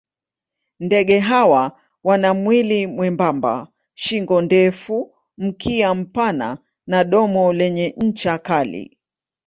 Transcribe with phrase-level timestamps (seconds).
[0.79, 8.97] Ndege hawa wana mwili mwembamba, shingo ndefu, mkia mpana na domo lenye ncha kali.